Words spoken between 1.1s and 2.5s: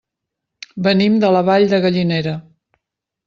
de la Vall de Gallinera.